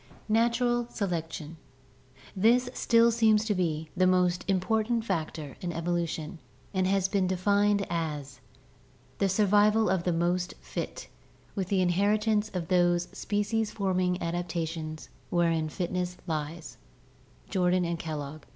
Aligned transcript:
'Natural 0.41 0.87
Selection 0.89 1.57
This 2.35 2.71
still 2.73 3.11
seems 3.11 3.45
to 3.45 3.53
be 3.53 3.91
the 3.95 4.07
most 4.07 4.43
important 4.47 5.05
factor 5.05 5.55
in 5.61 5.71
evolution 5.71 6.39
and 6.73 6.87
has 6.87 7.07
been 7.07 7.27
defined 7.27 7.85
as 7.87 8.39
"The 9.19 9.29
survival 9.29 9.89
of 9.91 10.01
the 10.03 10.11
most 10.11 10.55
fit 10.59 11.07
with 11.53 11.67
the 11.67 11.81
in 11.81 11.89
heritance 11.89 12.49
of 12.55 12.67
those 12.69 13.09
species 13.15 13.69
forming 13.69 14.19
adaptations 14.23 15.09
wherein 15.29 15.69
fitness 15.69 16.17
lies" 16.25 16.77
(Jordan 17.51 17.85
and 17.85 17.99
Kellogg). 17.99 18.45